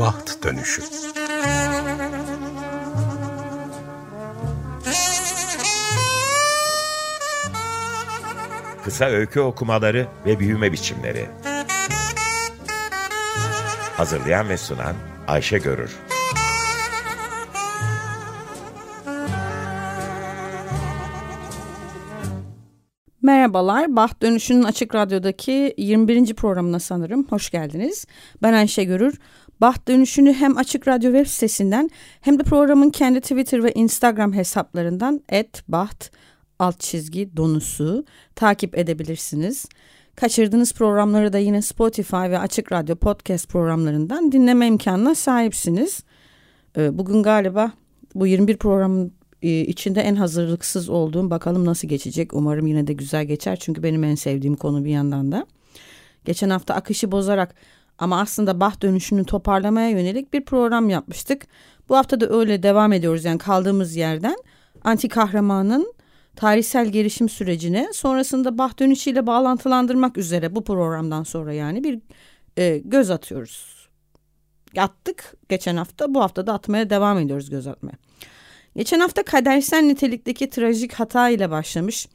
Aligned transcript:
Baht 0.00 0.44
Dönüşü 0.44 0.82
Kısa 8.84 9.04
öykü 9.04 9.40
okumaları 9.40 10.06
ve 10.26 10.38
büyüme 10.38 10.72
biçimleri 10.72 11.26
Hazırlayan 13.96 14.48
ve 14.48 14.56
sunan 14.56 14.94
Ayşe 15.26 15.58
Görür 15.58 15.90
Merhabalar, 23.26 23.96
Baht 23.96 24.22
Dönüşü'nün 24.22 24.62
Açık 24.62 24.94
Radyo'daki 24.94 25.74
21. 25.76 26.34
programına 26.34 26.80
sanırım. 26.80 27.26
Hoş 27.30 27.50
geldiniz. 27.50 28.06
Ben 28.42 28.52
Ayşe 28.52 28.84
Görür. 28.84 29.18
Baht 29.60 29.88
Dönüşü'nü 29.88 30.32
hem 30.32 30.56
Açık 30.56 30.88
Radyo 30.88 31.12
web 31.12 31.26
sitesinden 31.26 31.90
hem 32.20 32.38
de 32.38 32.42
programın 32.42 32.90
kendi 32.90 33.20
Twitter 33.20 33.64
ve 33.64 33.72
Instagram 33.72 34.32
hesaplarından 34.32 35.20
et 35.28 35.62
baht 35.68 36.10
alt 36.58 36.80
çizgi 36.80 37.36
donusu 37.36 38.04
takip 38.34 38.78
edebilirsiniz. 38.78 39.66
Kaçırdığınız 40.16 40.72
programları 40.72 41.32
da 41.32 41.38
yine 41.38 41.62
Spotify 41.62 42.16
ve 42.16 42.38
Açık 42.38 42.72
Radyo 42.72 42.96
podcast 42.96 43.48
programlarından 43.48 44.32
dinleme 44.32 44.66
imkanına 44.66 45.14
sahipsiniz. 45.14 46.04
Ee, 46.76 46.98
bugün 46.98 47.22
galiba 47.22 47.72
bu 48.14 48.26
21 48.26 48.56
programın 48.56 49.12
e, 49.42 49.60
içinde 49.60 50.00
en 50.00 50.14
hazırlıksız 50.14 50.88
olduğum 50.88 51.30
bakalım 51.30 51.64
nasıl 51.64 51.88
geçecek. 51.88 52.34
Umarım 52.34 52.66
yine 52.66 52.86
de 52.86 52.92
güzel 52.92 53.24
geçer 53.24 53.56
çünkü 53.60 53.82
benim 53.82 54.04
en 54.04 54.14
sevdiğim 54.14 54.56
konu 54.56 54.84
bir 54.84 54.90
yandan 54.90 55.32
da. 55.32 55.46
Geçen 56.24 56.50
hafta 56.50 56.74
akışı 56.74 57.12
bozarak 57.12 57.54
ama 57.98 58.20
aslında 58.20 58.60
bah 58.60 58.80
dönüşünü 58.82 59.24
toparlamaya 59.24 59.88
yönelik 59.88 60.32
bir 60.32 60.44
program 60.44 60.88
yapmıştık. 60.88 61.46
Bu 61.88 61.96
hafta 61.96 62.20
da 62.20 62.28
öyle 62.28 62.62
devam 62.62 62.92
ediyoruz 62.92 63.24
yani 63.24 63.38
kaldığımız 63.38 63.96
yerden. 63.96 64.36
Anti 64.84 65.08
kahramanın 65.08 65.94
tarihsel 66.36 66.86
gelişim 66.88 67.28
sürecine 67.28 67.88
sonrasında 67.92 68.58
bah 68.58 68.78
dönüşüyle 68.78 69.26
bağlantılandırmak 69.26 70.18
üzere 70.18 70.54
bu 70.54 70.64
programdan 70.64 71.22
sonra 71.22 71.52
yani 71.52 71.84
bir 71.84 72.00
e, 72.56 72.78
göz 72.78 73.10
atıyoruz. 73.10 73.88
Attık 74.78 75.34
geçen 75.48 75.76
hafta 75.76 76.14
bu 76.14 76.22
hafta 76.22 76.46
da 76.46 76.52
atmaya 76.52 76.90
devam 76.90 77.18
ediyoruz 77.18 77.50
göz 77.50 77.66
atmaya. 77.66 77.96
Geçen 78.76 79.00
hafta 79.00 79.22
kadersel 79.22 79.82
nitelikteki 79.82 80.50
trajik 80.50 80.92
hata 80.92 81.28
ile 81.28 81.50
başlamış, 81.50 82.08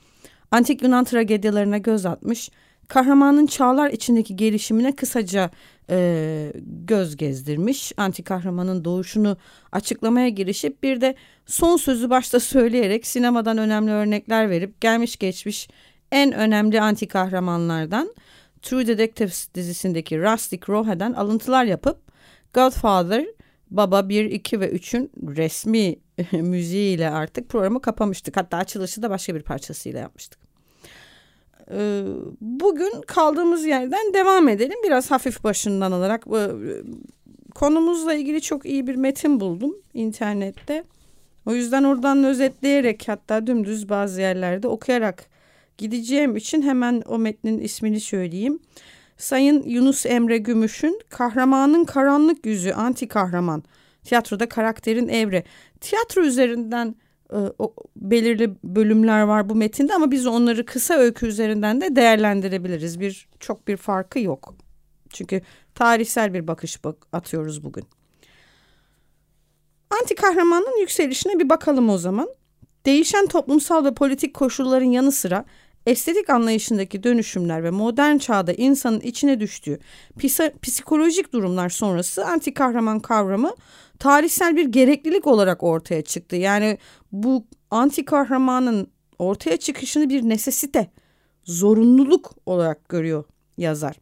antik 0.52 0.84
Yunan 0.84 1.04
tragedyalarına 1.04 1.78
göz 1.78 2.06
atmış, 2.06 2.50
kahramanın 2.92 3.46
çağlar 3.46 3.90
içindeki 3.90 4.36
gelişimine 4.36 4.96
kısaca 4.96 5.50
e, 5.90 6.54
göz 6.66 7.18
gezdirmiş. 7.18 7.94
Antik 7.98 8.26
kahramanın 8.26 8.86
doğuşunu 8.86 9.38
açıklamaya 9.72 10.30
girişip 10.30 10.84
bir 10.84 11.02
de 11.02 11.16
son 11.46 11.78
sözü 11.78 12.10
başta 12.10 12.40
söyleyerek 12.40 13.08
sinemadan 13.08 13.58
önemli 13.58 13.92
örnekler 13.92 14.50
verip 14.50 14.82
gelmiş 14.82 15.16
geçmiş 15.18 15.70
en 16.12 16.32
önemli 16.32 16.82
antik 16.82 17.12
kahramanlardan 17.12 18.16
True 18.62 18.88
Detectives 18.88 19.54
dizisindeki 19.56 20.20
Rustic 20.20 20.62
Rohe'den 20.68 21.14
alıntılar 21.14 21.66
yapıp 21.66 21.98
Godfather, 22.54 23.26
Baba 23.70 24.10
1, 24.10 24.26
2 24.26 24.60
ve 24.60 24.72
3'ün 24.72 25.12
resmi 25.36 25.96
müziğiyle 26.32 27.10
artık 27.10 27.50
programı 27.50 27.82
kapamıştık. 27.82 28.38
Hatta 28.38 28.58
açılışı 28.58 29.02
da 29.02 29.10
başka 29.10 29.36
bir 29.36 29.42
parçasıyla 29.42 30.00
yapmıştık. 30.00 30.51
Ee, 31.72 32.04
bugün 32.42 33.02
kaldığımız 33.08 33.66
yerden 33.66 34.14
devam 34.14 34.48
edelim. 34.48 34.78
Biraz 34.84 35.12
hafif 35.12 35.44
başından 35.44 35.92
alarak 35.92 36.26
konumuzla 37.56 38.14
ilgili 38.14 38.42
çok 38.42 38.66
iyi 38.66 38.88
bir 38.88 38.96
metin 38.96 39.40
buldum 39.40 39.76
internette. 39.94 40.84
O 41.46 41.54
yüzden 41.54 41.84
oradan 41.84 42.24
özetleyerek 42.24 43.04
hatta 43.08 43.48
dümdüz 43.48 43.90
bazı 43.90 44.22
yerlerde 44.22 44.68
okuyarak 44.68 45.26
gideceğim 45.78 46.36
için 46.36 46.62
hemen 46.62 47.04
o 47.08 47.18
metnin 47.18 47.60
ismini 47.60 48.00
söyleyeyim. 48.00 48.60
Sayın 49.18 49.64
Yunus 49.64 50.06
Emre 50.06 50.38
Gümüş'ün 50.38 51.02
Kahramanın 51.10 51.86
Karanlık 51.86 52.46
Yüzü 52.46 52.72
Anti 52.72 53.08
Kahraman 53.08 53.64
tiyatroda 54.04 54.50
karakterin 54.50 55.08
evre. 55.08 55.44
Tiyatro 55.82 56.22
üzerinden 56.22 56.88
e, 56.88 57.11
o, 57.60 57.74
belirli 57.96 58.56
bölümler 58.64 59.22
var 59.22 59.50
bu 59.50 59.56
metinde 59.56 59.94
ama 59.94 60.12
biz 60.12 60.28
onları 60.28 60.66
kısa 60.66 60.94
öykü 60.94 61.28
üzerinden 61.28 61.82
de 61.82 61.96
değerlendirebiliriz. 61.96 63.00
Bir 63.00 63.30
çok 63.40 63.68
bir 63.68 63.78
farkı 63.78 64.20
yok. 64.20 64.56
Çünkü 65.10 65.42
tarihsel 65.76 66.34
bir 66.34 66.48
bakış 66.48 66.84
bak, 66.84 66.96
atıyoruz 67.14 67.64
bugün. 67.64 67.84
Anti 69.90 70.16
kahramanın 70.16 70.80
yükselişine 70.80 71.40
bir 71.40 71.50
bakalım 71.50 71.90
o 71.90 71.98
zaman. 71.98 72.30
Değişen 72.86 73.28
toplumsal 73.28 73.86
ve 73.86 73.94
politik 73.94 74.34
koşulların 74.34 74.86
yanı 74.86 75.12
sıra 75.12 75.46
estetik 75.86 76.30
anlayışındaki 76.30 77.04
dönüşümler 77.04 77.64
ve 77.64 77.72
modern 77.72 78.18
çağda 78.18 78.54
insanın 78.54 79.00
içine 79.00 79.40
düştüğü 79.40 79.80
psikolojik 80.62 81.34
durumlar 81.34 81.70
sonrası 81.70 82.26
anti 82.26 82.54
kahraman 82.54 83.00
kavramı 83.00 83.56
tarihsel 84.00 84.56
bir 84.56 84.66
gereklilik 84.66 85.28
olarak 85.28 85.64
ortaya 85.64 86.02
çıktı. 86.02 86.36
Yani 86.36 86.78
bu 87.12 87.46
anti 87.72 88.06
kahramanın 88.06 88.88
ortaya 89.20 89.58
çıkışını 89.58 90.10
bir 90.10 90.30
nesesite, 90.30 90.92
zorunluluk 91.44 92.32
olarak 92.46 92.90
görüyor 92.90 93.24
yazar. 93.58 93.96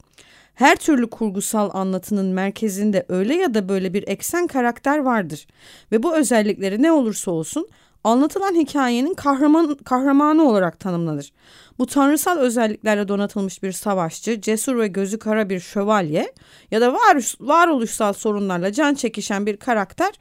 Her 0.54 0.76
türlü 0.76 1.10
kurgusal 1.10 1.70
anlatının 1.74 2.26
merkezinde 2.26 3.06
öyle 3.10 3.36
ya 3.36 3.54
da 3.54 3.70
böyle 3.70 3.94
bir 3.94 4.08
eksen 4.08 4.48
karakter 4.48 4.98
vardır 4.98 5.48
ve 5.92 6.04
bu 6.04 6.18
özellikleri 6.18 6.82
ne 6.82 6.92
olursa 6.92 7.32
olsun 7.32 7.68
anlatılan 8.04 8.56
hikayenin 8.56 9.14
kahraman, 9.14 9.76
kahramanı 9.76 10.50
olarak 10.50 10.80
tanımlanır. 10.80 11.32
Bu 11.80 11.86
tanrısal 11.86 12.38
özelliklerle 12.38 13.08
donatılmış 13.08 13.64
bir 13.64 13.72
savaşçı, 13.72 14.42
cesur 14.42 14.78
ve 14.78 14.88
gözü 14.88 15.20
kara 15.20 15.50
bir 15.50 15.60
şövalye 15.60 16.34
ya 16.72 16.82
da 16.82 16.94
var, 16.94 17.36
varoluşsal 17.40 18.14
sorunlarla 18.14 18.72
can 18.72 18.94
çekişen 18.94 19.46
bir 19.46 19.58
karakter 19.58 20.14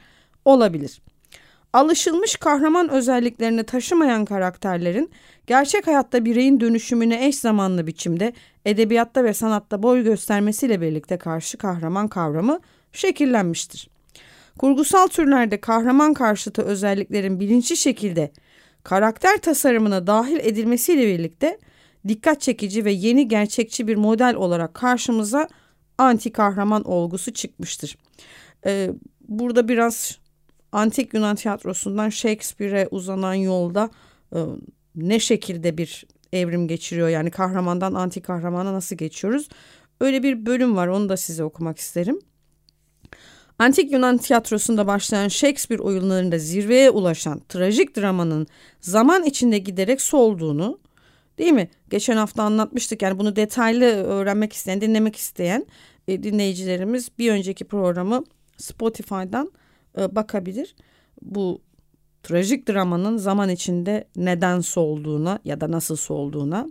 olabilir. 0.45 1.01
Alışılmış 1.73 2.37
kahraman 2.37 2.89
özelliklerini 2.89 3.65
taşımayan 3.65 4.25
karakterlerin 4.25 5.11
gerçek 5.47 5.87
hayatta 5.87 6.25
bireyin 6.25 6.61
dönüşümüne 6.61 7.27
eş 7.27 7.39
zamanlı 7.39 7.87
biçimde 7.87 8.33
edebiyatta 8.65 9.25
ve 9.25 9.35
sanatta 9.35 9.83
boy 9.83 10.03
göstermesiyle 10.03 10.81
birlikte 10.81 11.19
karşı 11.19 11.59
kahraman 11.59 12.09
kavramı 12.09 12.61
şekillenmiştir. 12.93 13.98
Kurgusal 14.59 15.09
türlerde 15.09 15.61
kahraman 15.61 16.15
karşıtı 16.15 16.63
özelliklerin 16.63 17.41
bilinçli 17.41 17.77
şekilde 17.77 18.33
karakter 18.85 19.39
tasarımına 19.39 20.07
dahil 20.07 20.37
edilmesiyle 20.37 21.07
birlikte 21.07 21.59
dikkat 22.09 22.41
çekici 22.41 22.85
ve 22.85 22.93
yeni 22.93 23.29
gerçekçi 23.29 23.89
bir 23.89 23.97
model 23.97 24.35
olarak 24.35 24.75
karşımıza 24.75 25.49
anti 25.99 26.33
kahraman 26.33 26.85
olgusu 26.85 27.33
çıkmıştır. 27.33 27.99
Ee, 28.67 28.91
burada 29.29 29.69
biraz 29.69 30.19
antik 30.73 31.15
Yunan 31.15 31.37
tiyatrosundan 31.37 32.09
Shakespeare'e 32.09 32.89
uzanan 32.91 33.35
yolda 33.35 33.91
e, 34.35 34.39
ne 34.97 35.21
şekilde 35.21 35.79
bir 35.79 36.07
evrim 36.33 36.69
geçiriyor 36.69 37.09
yani 37.09 37.31
kahramandan 37.31 37.95
anti 37.95 38.23
kahramana 38.23 38.73
nasıl 38.73 38.97
geçiyoruz? 38.97 39.49
Öyle 40.01 40.23
bir 40.23 40.47
bölüm 40.47 40.77
var 40.77 40.89
onu 40.89 41.09
da 41.09 41.17
size 41.17 41.45
okumak 41.45 41.79
isterim. 41.79 42.19
Antik 43.59 43.93
Yunan 43.93 44.19
tiyatrosunda 44.19 44.87
başlayan 44.87 45.29
Shakespeare 45.29 45.83
oyunlarında 45.83 46.39
zirveye 46.39 46.91
ulaşan 46.91 47.43
trajik 47.49 47.97
dramanın 47.97 48.47
zaman 48.81 49.25
içinde 49.25 49.59
giderek 49.59 50.01
solduğunu 50.01 50.79
değil 51.39 51.53
mi? 51.53 51.71
Geçen 51.91 52.17
hafta 52.17 52.43
anlatmıştık 52.43 53.03
yani 53.03 53.19
bunu 53.19 53.37
detaylı 53.37 53.85
öğrenmek 53.85 54.53
isteyen, 54.53 54.81
dinlemek 54.81 55.17
isteyen 55.17 55.67
e, 56.09 56.23
dinleyicilerimiz 56.23 57.11
bir 57.19 57.33
önceki 57.33 57.65
programı 57.65 58.25
Spotify'dan 58.57 59.53
e, 59.99 60.17
bakabilir. 60.17 60.75
Bu 61.23 61.63
trajik 62.23 62.69
dramanın 62.69 63.17
zaman 63.17 63.49
içinde 63.49 64.09
neden 64.17 64.61
solduğuna 64.61 65.39
ya 65.45 65.61
da 65.61 65.71
nasıl 65.71 65.97
solduğuna. 65.97 66.67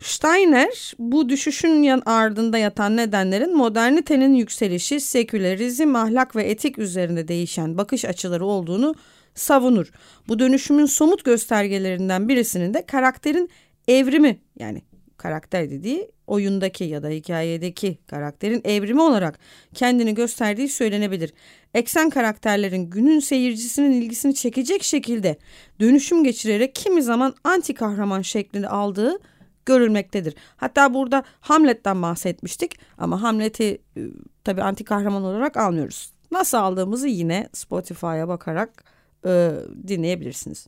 Steiner 0.00 0.92
bu 0.98 1.28
düşüşün 1.28 1.82
yan 1.82 2.02
ardında 2.06 2.58
yatan 2.58 2.96
nedenlerin 2.96 3.56
modernitenin 3.56 4.34
yükselişi, 4.34 5.00
sekülerizm, 5.00 5.94
ahlak 5.94 6.36
ve 6.36 6.42
etik 6.42 6.78
üzerinde 6.78 7.28
değişen 7.28 7.78
bakış 7.78 8.04
açıları 8.04 8.46
olduğunu 8.46 8.94
savunur. 9.34 9.90
Bu 10.28 10.38
dönüşümün 10.38 10.86
somut 10.86 11.24
göstergelerinden 11.24 12.28
birisinin 12.28 12.74
de 12.74 12.86
karakterin 12.86 13.50
evrimi 13.88 14.38
yani 14.58 14.82
karakter 15.16 15.70
dediği 15.70 16.10
oyundaki 16.26 16.84
ya 16.84 17.02
da 17.02 17.08
hikayedeki 17.08 17.98
karakterin 18.06 18.60
evrimi 18.64 19.02
olarak 19.02 19.38
kendini 19.74 20.14
gösterdiği 20.14 20.68
söylenebilir. 20.68 21.32
Eksen 21.74 22.10
karakterlerin 22.10 22.90
günün 22.90 23.20
seyircisinin 23.20 23.92
ilgisini 23.92 24.34
çekecek 24.34 24.82
şekilde 24.82 25.36
dönüşüm 25.80 26.24
geçirerek 26.24 26.74
kimi 26.74 27.02
zaman 27.02 27.34
anti 27.44 27.74
kahraman 27.74 28.22
şeklini 28.22 28.68
aldığı 28.68 29.18
görülmektedir. 29.66 30.34
Hatta 30.56 30.94
burada 30.94 31.22
Hamlet'ten 31.40 32.02
bahsetmiştik 32.02 32.78
ama 32.98 33.22
Hamlet'i 33.22 33.78
e, 33.96 34.00
tabii 34.44 34.62
anti 34.62 34.84
kahraman 34.84 35.22
olarak 35.24 35.56
almıyoruz. 35.56 36.12
Nasıl 36.30 36.58
aldığımızı 36.58 37.08
yine 37.08 37.48
Spotify'a 37.52 38.28
bakarak 38.28 38.84
e, 39.26 39.52
dinleyebilirsiniz. 39.88 40.66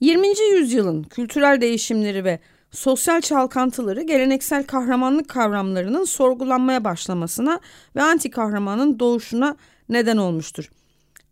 20. 0.00 0.28
yüzyılın 0.52 1.02
kültürel 1.02 1.60
değişimleri 1.60 2.24
ve 2.24 2.38
sosyal 2.70 3.20
çalkantıları 3.20 4.02
geleneksel 4.02 4.64
kahramanlık 4.64 5.28
kavramlarının 5.28 6.04
sorgulanmaya 6.04 6.84
başlamasına 6.84 7.60
ve 7.96 8.02
anti 8.02 8.30
kahramanın 8.30 8.98
doğuşuna 8.98 9.56
neden 9.88 10.16
olmuştur. 10.16 10.70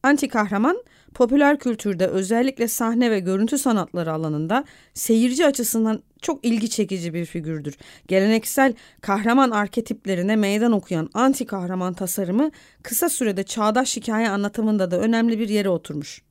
Anti 0.03 0.29
kahraman 0.29 0.83
popüler 1.15 1.59
kültürde 1.59 2.07
özellikle 2.07 2.69
sahne 2.69 3.11
ve 3.11 3.21
görüntü 3.21 3.59
sanatları 3.59 4.13
alanında 4.13 4.65
seyirci 4.95 5.47
açısından 5.47 6.03
çok 6.23 6.45
ilgi 6.45 6.71
çekici 6.71 7.15
bir 7.15 7.25
figürdür. 7.25 7.77
Geleneksel 8.09 8.75
kahraman 9.01 9.51
arketiplerine 9.51 10.37
meydan 10.37 10.73
okuyan 10.73 11.11
anti 11.15 11.47
kahraman 11.47 11.95
tasarımı 11.95 12.51
kısa 12.83 13.09
sürede 13.09 13.43
çağdaş 13.43 13.97
hikaye 13.97 14.29
anlatımında 14.29 14.91
da 14.91 14.99
önemli 14.99 15.39
bir 15.39 15.49
yere 15.49 15.69
oturmuş. 15.69 16.23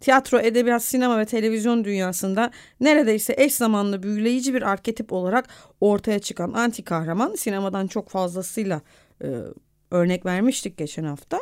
Tiyatro, 0.00 0.40
edebiyat, 0.40 0.82
sinema 0.82 1.18
ve 1.18 1.24
televizyon 1.24 1.84
dünyasında 1.84 2.50
neredeyse 2.80 3.34
eş 3.38 3.54
zamanlı 3.54 4.02
büyüleyici 4.02 4.54
bir 4.54 4.62
arketip 4.62 5.12
olarak 5.12 5.48
ortaya 5.80 6.18
çıkan 6.18 6.52
anti 6.52 6.84
kahraman 6.84 7.34
sinemadan 7.34 7.86
çok 7.86 8.08
fazlasıyla 8.08 8.80
e, 9.24 9.28
örnek 9.90 10.26
vermiştik 10.26 10.76
geçen 10.76 11.04
hafta. 11.04 11.38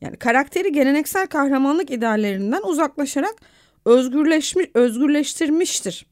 Yani 0.00 0.16
karakteri 0.16 0.72
geleneksel 0.72 1.26
kahramanlık 1.26 1.90
ideallerinden 1.90 2.62
uzaklaşarak 2.62 3.34
özgürleşmiş, 3.84 4.66
özgürleştirmiştir. 4.74 6.06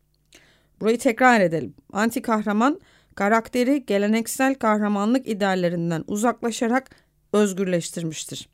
Burayı 0.81 0.99
tekrar 0.99 1.41
edelim. 1.41 1.75
Anti 1.93 2.23
kahraman 2.23 2.81
karakteri 3.15 3.87
geleneksel 3.87 4.55
kahramanlık 4.55 5.29
ideallerinden 5.29 6.05
uzaklaşarak 6.07 6.91
özgürleştirmiştir. 7.33 8.49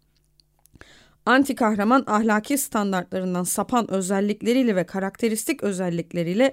Anti 1.26 1.54
kahraman 1.54 2.04
ahlaki 2.06 2.58
standartlarından 2.58 3.44
sapan 3.44 3.90
özellikleriyle 3.90 4.76
ve 4.76 4.86
karakteristik 4.86 5.62
özellikleriyle 5.62 6.52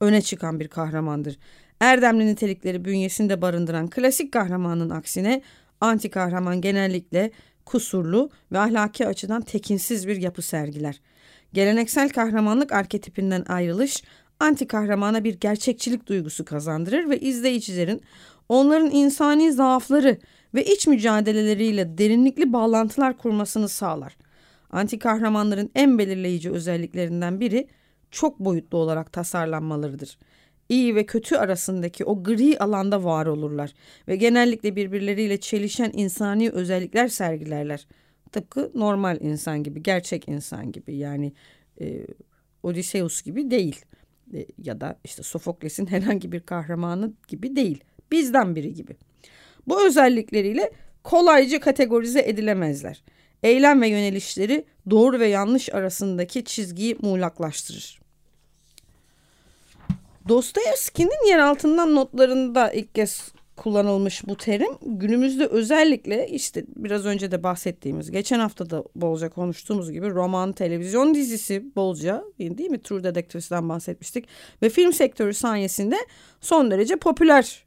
öne 0.00 0.22
çıkan 0.22 0.60
bir 0.60 0.68
kahramandır. 0.68 1.38
Erdemli 1.80 2.26
nitelikleri 2.26 2.84
bünyesinde 2.84 3.42
barındıran 3.42 3.90
klasik 3.90 4.32
kahramanın 4.32 4.90
aksine 4.90 5.42
anti 5.80 6.10
kahraman 6.10 6.60
genellikle 6.60 7.30
kusurlu 7.68 8.30
ve 8.52 8.58
ahlaki 8.58 9.06
açıdan 9.06 9.42
tekinsiz 9.42 10.08
bir 10.08 10.16
yapı 10.16 10.42
sergiler. 10.42 11.00
Geleneksel 11.52 12.10
kahramanlık 12.10 12.72
arketipinden 12.72 13.44
ayrılış 13.48 14.02
anti 14.40 14.66
kahramana 14.66 15.24
bir 15.24 15.34
gerçekçilik 15.34 16.06
duygusu 16.06 16.44
kazandırır 16.44 17.10
ve 17.10 17.20
izleyicilerin 17.20 18.02
onların 18.48 18.90
insani 18.90 19.52
zaafları 19.52 20.18
ve 20.54 20.64
iç 20.64 20.86
mücadeleleriyle 20.86 21.98
derinlikli 21.98 22.52
bağlantılar 22.52 23.18
kurmasını 23.18 23.68
sağlar. 23.68 24.16
Anti 24.70 24.98
kahramanların 24.98 25.70
en 25.74 25.98
belirleyici 25.98 26.50
özelliklerinden 26.50 27.40
biri 27.40 27.68
çok 28.10 28.38
boyutlu 28.38 28.78
olarak 28.78 29.12
tasarlanmalarıdır. 29.12 30.18
İyi 30.68 30.94
ve 30.94 31.06
kötü 31.06 31.36
arasındaki 31.36 32.04
o 32.04 32.22
gri 32.22 32.58
alanda 32.58 33.04
var 33.04 33.26
olurlar 33.26 33.74
ve 34.08 34.16
genellikle 34.16 34.76
birbirleriyle 34.76 35.40
çelişen 35.40 35.90
insani 35.94 36.50
özellikler 36.50 37.08
sergilerler. 37.08 37.86
Tıpkı 38.32 38.70
normal 38.74 39.20
insan 39.20 39.62
gibi, 39.62 39.82
gerçek 39.82 40.28
insan 40.28 40.72
gibi 40.72 40.96
yani 40.96 41.32
e, 41.80 42.06
Odysseus 42.62 43.22
gibi 43.22 43.50
değil 43.50 43.84
e, 44.34 44.46
ya 44.62 44.80
da 44.80 44.98
işte 45.04 45.22
Sofokles'in 45.22 45.86
herhangi 45.90 46.32
bir 46.32 46.40
kahramanı 46.40 47.12
gibi 47.28 47.56
değil. 47.56 47.84
Bizden 48.10 48.56
biri 48.56 48.74
gibi. 48.74 48.96
Bu 49.66 49.86
özellikleriyle 49.86 50.72
kolayca 51.04 51.60
kategorize 51.60 52.20
edilemezler. 52.20 53.02
Eylem 53.42 53.82
ve 53.82 53.88
yönelişleri 53.88 54.64
doğru 54.90 55.20
ve 55.20 55.26
yanlış 55.26 55.74
arasındaki 55.74 56.44
çizgiyi 56.44 56.96
muğlaklaştırır. 57.02 58.00
Dostoyevski'nin 60.28 61.28
yer 61.28 61.38
altından 61.38 61.94
notlarında 61.94 62.72
ilk 62.72 62.94
kez 62.94 63.32
kullanılmış 63.56 64.26
bu 64.28 64.36
terim 64.36 64.72
günümüzde 64.82 65.46
özellikle 65.46 66.28
işte 66.28 66.64
biraz 66.76 67.06
önce 67.06 67.30
de 67.30 67.42
bahsettiğimiz 67.42 68.10
geçen 68.10 68.38
hafta 68.38 68.70
da 68.70 68.84
bolca 68.94 69.28
konuştuğumuz 69.28 69.92
gibi 69.92 70.10
roman, 70.10 70.52
televizyon 70.52 71.14
dizisi 71.14 71.76
bolca 71.76 72.24
değil 72.38 72.70
mi 72.70 72.82
True 72.82 73.04
Detectives'den 73.04 73.68
bahsetmiştik 73.68 74.28
ve 74.62 74.68
film 74.68 74.92
sektörü 74.92 75.34
sayesinde 75.34 75.96
son 76.40 76.70
derece 76.70 76.96
popüler 76.96 77.64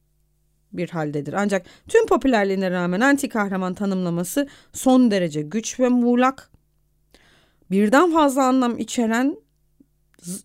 bir 0.73 0.89
haldedir. 0.89 1.33
Ancak 1.33 1.65
tüm 1.87 2.05
popülerliğine 2.05 2.71
rağmen 2.71 3.01
anti 3.01 3.29
kahraman 3.29 3.73
tanımlaması 3.73 4.47
son 4.73 5.11
derece 5.11 5.41
güç 5.41 5.79
ve 5.79 5.89
muğlak. 5.89 6.51
Birden 7.71 8.11
fazla 8.11 8.43
anlam 8.43 8.77
içeren 8.77 9.37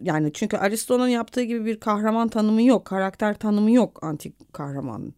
yani 0.02 0.32
çünkü 0.32 0.56
Aristo'nun 0.56 1.08
yaptığı 1.08 1.42
gibi 1.42 1.64
bir 1.64 1.80
kahraman 1.80 2.28
tanımı 2.28 2.62
yok, 2.62 2.84
karakter 2.84 3.34
tanımı 3.34 3.70
yok 3.70 3.98
anti 4.02 4.32
kahramanın. 4.52 5.14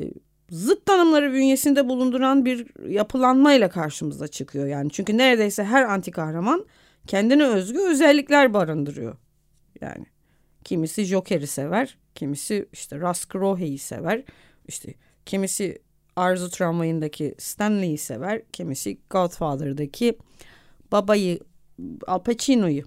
E, 0.00 0.02
zıt 0.50 0.86
tanımları 0.86 1.32
bünyesinde 1.32 1.88
bulunduran 1.88 2.44
bir 2.44 2.88
yapılanmayla 2.88 3.68
karşımıza 3.68 4.28
çıkıyor 4.28 4.66
yani. 4.66 4.90
Çünkü 4.90 5.18
neredeyse 5.18 5.64
her 5.64 5.82
anti 5.82 6.10
kahraman 6.10 6.66
kendine 7.06 7.44
özgü 7.44 7.78
özellikler 7.78 8.54
barındırıyor. 8.54 9.16
Yani 9.80 10.06
kimisi 10.64 11.04
Joker'i 11.04 11.46
sever, 11.46 11.98
kimisi 12.14 12.68
işte 12.72 13.00
Rusk 13.00 13.36
Rohe'yi 13.36 13.78
sever, 13.78 14.22
işte 14.68 14.94
kimisi 15.26 15.82
Arzu 16.16 16.50
Tramvayı'ndaki 16.50 17.34
Stanley'i 17.38 17.98
sever, 17.98 18.42
kimisi 18.52 18.98
Godfather'daki 19.10 20.18
babayı 20.92 21.40
Al 22.06 22.18
Pacino'yu 22.18 22.84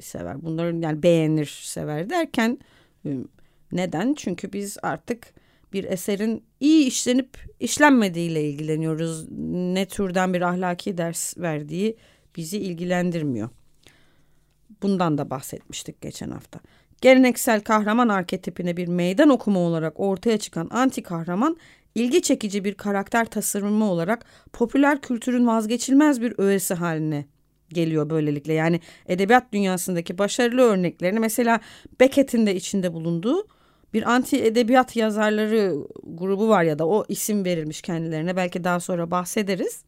sever. 0.00 0.42
Bunların 0.42 0.80
yani 0.80 1.02
beğenir, 1.02 1.60
sever 1.64 2.10
derken 2.10 2.58
neden? 3.72 4.14
Çünkü 4.14 4.52
biz 4.52 4.78
artık 4.82 5.34
bir 5.72 5.84
eserin 5.84 6.44
iyi 6.60 6.86
işlenip 6.86 7.38
işlenmediğiyle 7.60 8.44
ilgileniyoruz. 8.44 9.30
Ne 9.48 9.86
türden 9.86 10.34
bir 10.34 10.42
ahlaki 10.42 10.98
ders 10.98 11.38
verdiği 11.38 11.96
bizi 12.36 12.58
ilgilendirmiyor. 12.58 13.48
Bundan 14.82 15.18
da 15.18 15.30
bahsetmiştik 15.30 16.00
geçen 16.00 16.30
hafta. 16.30 16.60
Geleneksel 17.00 17.60
kahraman 17.60 18.08
arketipine 18.08 18.76
bir 18.76 18.88
meydan 18.88 19.28
okuma 19.28 19.60
olarak 19.60 20.00
ortaya 20.00 20.38
çıkan 20.38 20.68
anti 20.70 21.02
kahraman 21.02 21.56
ilgi 21.94 22.22
çekici 22.22 22.64
bir 22.64 22.74
karakter 22.74 23.24
tasarımı 23.24 23.90
olarak 23.90 24.24
popüler 24.52 25.00
kültürün 25.00 25.46
vazgeçilmez 25.46 26.20
bir 26.20 26.34
öğesi 26.38 26.74
haline 26.74 27.24
geliyor 27.70 28.10
böylelikle. 28.10 28.52
Yani 28.52 28.80
edebiyat 29.06 29.52
dünyasındaki 29.52 30.18
başarılı 30.18 30.62
örneklerini 30.62 31.18
mesela 31.18 31.60
Beckett'in 32.00 32.46
de 32.46 32.54
içinde 32.54 32.92
bulunduğu 32.92 33.46
bir 33.94 34.10
anti 34.12 34.44
edebiyat 34.44 34.96
yazarları 34.96 35.74
grubu 36.04 36.48
var 36.48 36.62
ya 36.62 36.78
da 36.78 36.86
o 36.86 37.04
isim 37.08 37.44
verilmiş 37.44 37.82
kendilerine 37.82 38.36
belki 38.36 38.64
daha 38.64 38.80
sonra 38.80 39.10
bahsederiz. 39.10 39.84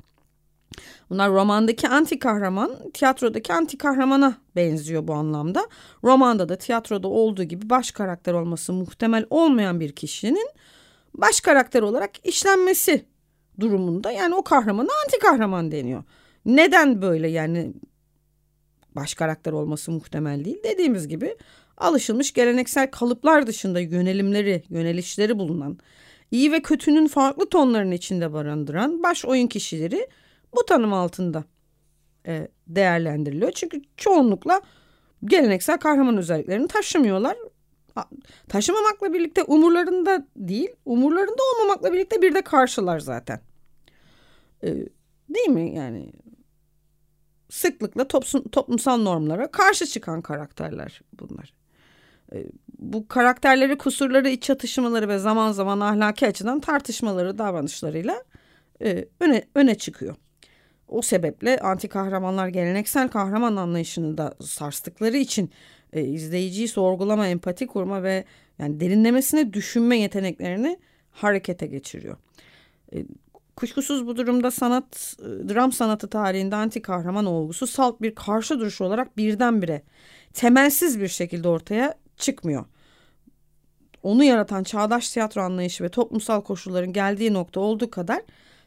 Bunlar 1.10 1.30
romandaki 1.30 1.88
anti 1.88 2.18
kahraman, 2.18 2.90
tiyatrodaki 2.94 3.52
anti 3.52 3.78
kahramana 3.78 4.34
benziyor 4.56 5.08
bu 5.08 5.14
anlamda. 5.14 5.68
Romanda 6.04 6.48
da 6.48 6.56
tiyatroda 6.56 7.08
olduğu 7.08 7.44
gibi 7.44 7.70
baş 7.70 7.90
karakter 7.90 8.32
olması 8.32 8.72
muhtemel 8.72 9.26
olmayan 9.30 9.80
bir 9.80 9.92
kişinin 9.92 10.48
baş 11.14 11.40
karakter 11.40 11.82
olarak 11.82 12.26
işlenmesi 12.26 13.04
durumunda 13.60 14.10
yani 14.10 14.34
o 14.34 14.42
kahramana 14.42 14.88
anti 15.04 15.18
kahraman 15.18 15.72
deniyor. 15.72 16.02
Neden 16.46 17.02
böyle 17.02 17.28
yani 17.28 17.72
baş 18.96 19.14
karakter 19.14 19.52
olması 19.52 19.92
muhtemel 19.92 20.44
değil. 20.44 20.58
Dediğimiz 20.64 21.08
gibi 21.08 21.36
alışılmış 21.76 22.32
geleneksel 22.32 22.90
kalıplar 22.90 23.46
dışında 23.46 23.80
yönelimleri, 23.80 24.62
yönelişleri 24.68 25.38
bulunan, 25.38 25.78
iyi 26.30 26.52
ve 26.52 26.62
kötünün 26.62 27.06
farklı 27.06 27.48
tonlarını 27.48 27.94
içinde 27.94 28.32
barındıran 28.32 29.02
baş 29.02 29.24
oyun 29.24 29.46
kişileri 29.46 30.08
bu 30.56 30.66
tanım 30.66 30.92
altında 30.92 31.44
e, 32.26 32.48
değerlendiriliyor. 32.66 33.52
Çünkü 33.52 33.82
çoğunlukla 33.96 34.60
geleneksel 35.24 35.78
kahraman 35.78 36.16
özelliklerini 36.16 36.68
taşımıyorlar. 36.68 37.36
Taşımamakla 38.48 39.12
birlikte 39.12 39.42
umurlarında 39.42 40.26
değil, 40.36 40.68
umurlarında 40.84 41.42
olmamakla 41.52 41.92
birlikte 41.92 42.22
bir 42.22 42.34
de 42.34 42.42
karşılar 42.42 43.00
zaten. 43.00 43.40
E, 44.64 44.68
değil 45.28 45.48
mi 45.48 45.74
yani? 45.74 46.12
Sıklıkla 47.52 48.08
toplumsal 48.52 48.96
normlara 48.96 49.50
karşı 49.50 49.86
çıkan 49.86 50.22
karakterler 50.22 51.00
bunlar. 51.20 51.52
E, 52.32 52.46
bu 52.78 53.08
karakterleri, 53.08 53.78
kusurları, 53.78 54.28
iç 54.28 54.42
çatışmaları 54.42 55.08
ve 55.08 55.18
zaman 55.18 55.52
zaman 55.52 55.80
ahlaki 55.80 56.26
açıdan 56.26 56.60
tartışmaları, 56.60 57.38
davranışlarıyla 57.38 58.22
e, 58.82 59.04
öne, 59.20 59.44
öne 59.54 59.74
çıkıyor. 59.74 60.16
O 60.88 61.02
sebeple 61.02 61.58
anti 61.58 61.88
kahramanlar 61.88 62.48
geleneksel 62.48 63.08
kahraman 63.08 63.56
anlayışını 63.56 64.18
da 64.18 64.34
sarstıkları 64.40 65.16
için 65.16 65.50
e, 65.92 66.04
izleyiciyi 66.04 66.68
sorgulama, 66.68 67.26
empati 67.26 67.66
kurma 67.66 68.02
ve 68.02 68.24
yani 68.58 68.80
derinlemesine 68.80 69.52
düşünme 69.52 69.98
yeteneklerini 69.98 70.78
harekete 71.10 71.66
geçiriyor. 71.66 72.16
E, 72.94 73.04
Kuşkusuz 73.56 74.06
bu 74.06 74.16
durumda 74.16 74.50
sanat, 74.50 75.16
dram 75.20 75.72
sanatı 75.72 76.10
tarihinde 76.10 76.56
anti 76.56 76.82
kahraman 76.82 77.26
olgusu 77.26 77.66
salt 77.66 78.02
bir 78.02 78.14
karşı 78.14 78.60
duruş 78.60 78.80
olarak 78.80 79.16
birdenbire 79.16 79.82
temelsiz 80.32 81.00
bir 81.00 81.08
şekilde 81.08 81.48
ortaya 81.48 81.94
çıkmıyor. 82.16 82.64
Onu 84.02 84.24
yaratan 84.24 84.62
çağdaş 84.62 85.10
tiyatro 85.10 85.40
anlayışı 85.40 85.84
ve 85.84 85.88
toplumsal 85.88 86.40
koşulların 86.40 86.92
geldiği 86.92 87.32
nokta 87.32 87.60
olduğu 87.60 87.90
kadar 87.90 88.22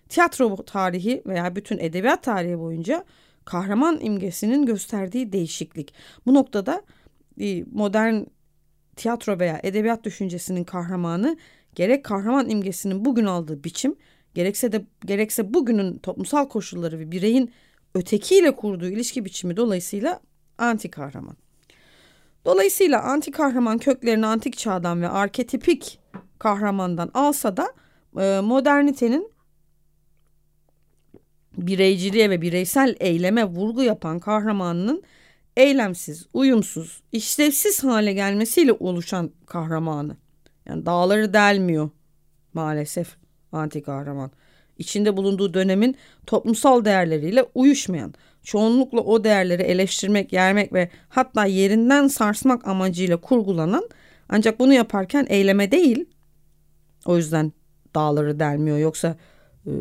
tiyatro 0.09 0.55
tarihi 0.55 1.23
veya 1.25 1.55
bütün 1.55 1.77
edebiyat 1.77 2.23
tarihi 2.23 2.59
boyunca 2.59 3.05
kahraman 3.45 3.99
imgesinin 4.01 4.65
gösterdiği 4.65 5.33
değişiklik. 5.33 5.93
Bu 6.25 6.33
noktada 6.33 6.81
e, 7.41 7.63
modern 7.71 8.23
tiyatro 8.95 9.39
veya 9.39 9.59
edebiyat 9.63 10.03
düşüncesinin 10.03 10.63
kahramanı 10.63 11.37
gerek 11.75 12.03
kahraman 12.03 12.49
imgesinin 12.49 13.05
bugün 13.05 13.25
aldığı 13.25 13.63
biçim 13.63 13.95
gerekse 14.35 14.71
de 14.71 14.85
gerekse 15.05 15.53
bugünün 15.53 15.97
toplumsal 15.97 16.49
koşulları 16.49 16.99
ve 16.99 17.11
bireyin 17.11 17.51
ötekiyle 17.93 18.55
kurduğu 18.55 18.89
ilişki 18.89 19.25
biçimi 19.25 19.57
dolayısıyla 19.57 20.19
anti 20.57 20.91
kahraman. 20.91 21.37
Dolayısıyla 22.45 23.03
anti 23.03 23.31
kahraman 23.31 23.77
köklerini 23.77 24.25
antik 24.25 24.57
çağdan 24.57 25.01
ve 25.01 25.09
arketipik 25.09 25.99
kahramandan 26.39 27.11
alsa 27.13 27.57
da 27.57 27.73
e, 28.19 28.41
modernitenin 28.41 29.31
bireyciliğe 31.57 32.29
ve 32.29 32.41
bireysel 32.41 32.95
eyleme 32.99 33.45
vurgu 33.45 33.83
yapan 33.83 34.19
kahramanının 34.19 35.03
eylemsiz, 35.57 36.27
uyumsuz, 36.33 37.01
işlevsiz 37.11 37.83
hale 37.83 38.13
gelmesiyle 38.13 38.73
oluşan 38.73 39.31
kahramanı. 39.45 40.17
Yani 40.65 40.85
dağları 40.85 41.33
delmiyor 41.33 41.89
maalesef 42.53 43.17
anti 43.55 43.83
kahraman. 43.83 44.31
İçinde 44.77 45.17
bulunduğu 45.17 45.53
dönemin 45.53 45.95
toplumsal 46.27 46.85
değerleriyle 46.85 47.45
uyuşmayan, 47.55 48.13
çoğunlukla 48.43 48.99
o 48.99 49.23
değerleri 49.23 49.61
eleştirmek, 49.61 50.33
yermek 50.33 50.73
ve 50.73 50.89
hatta 51.09 51.45
yerinden 51.45 52.07
sarsmak 52.07 52.67
amacıyla 52.67 53.17
kurgulanan 53.17 53.89
ancak 54.29 54.59
bunu 54.59 54.73
yaparken 54.73 55.25
eyleme 55.29 55.71
değil, 55.71 56.05
o 57.05 57.17
yüzden 57.17 57.51
dağları 57.95 58.39
delmiyor 58.39 58.77
yoksa 58.77 59.15
e, 59.65 59.71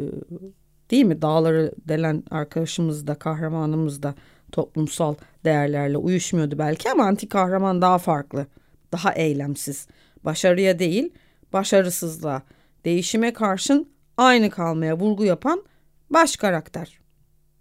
değil 0.91 1.05
mi 1.05 1.23
dağları 1.23 1.73
delen 1.89 2.23
arkadaşımız 2.31 3.07
da 3.07 3.15
kahramanımız 3.15 4.03
da 4.03 4.15
toplumsal 4.53 5.15
değerlerle 5.45 5.97
uyuşmuyordu 5.97 6.59
belki 6.59 6.91
ama 6.91 7.05
anti 7.05 7.29
kahraman 7.29 7.83
daha 7.83 7.99
farklı, 7.99 8.47
daha 8.93 9.13
eylemsiz. 9.13 9.89
Başarıya 10.25 10.79
değil, 10.79 11.13
başarısızlığa, 11.53 12.43
değişime 12.85 13.33
karşın 13.33 13.89
aynı 14.17 14.51
kalmaya 14.51 14.99
vurgu 14.99 15.25
yapan 15.25 15.63
baş 16.11 16.37
karakter. 16.37 16.99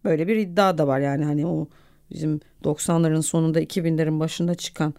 Böyle 0.03 0.27
bir 0.27 0.35
iddia 0.35 0.77
da 0.77 0.87
var 0.87 0.99
yani 0.99 1.25
hani 1.25 1.47
o 1.47 1.67
bizim 2.11 2.39
90'ların 2.63 3.21
sonunda 3.21 3.61
2000'lerin 3.61 4.19
başında 4.19 4.55
çıkan 4.55 4.93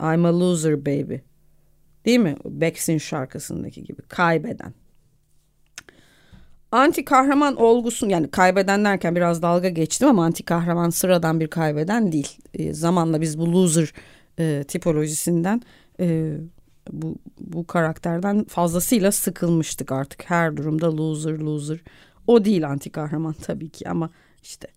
I'm 0.00 0.24
a 0.24 0.40
loser 0.40 0.86
baby. 0.86 1.14
Değil 2.04 2.18
mi? 2.18 2.36
Beck'sin 2.44 2.98
şarkısındaki 2.98 3.84
gibi 3.84 4.02
kaybeden. 4.02 4.74
Anti 6.72 7.04
kahraman 7.04 7.56
olgusun 7.56 8.08
yani 8.08 8.30
kaybeden 8.30 8.84
derken 8.84 9.16
biraz 9.16 9.42
dalga 9.42 9.68
geçtim 9.68 10.08
ama 10.08 10.24
anti 10.24 10.42
kahraman 10.42 10.90
sıradan 10.90 11.40
bir 11.40 11.48
kaybeden 11.48 12.12
değil. 12.12 12.38
E, 12.54 12.72
zamanla 12.72 13.20
biz 13.20 13.38
bu 13.38 13.52
loser 13.52 13.92
e, 14.38 14.64
tipolojisinden 14.68 15.62
e, 16.00 16.36
bu, 16.90 17.16
bu 17.40 17.66
karakterden 17.66 18.44
fazlasıyla 18.44 19.12
sıkılmıştık 19.12 19.92
artık. 19.92 20.30
Her 20.30 20.56
durumda 20.56 20.96
loser 20.96 21.38
loser. 21.38 21.78
O 22.26 22.44
değil 22.44 22.68
anti 22.68 22.90
kahraman 22.90 23.32
tabii 23.42 23.68
ki 23.68 23.88
ama 23.88 24.10
işte 24.42 24.68